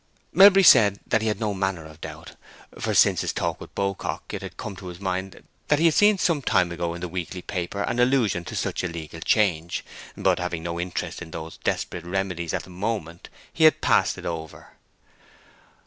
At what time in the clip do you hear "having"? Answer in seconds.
10.39-10.63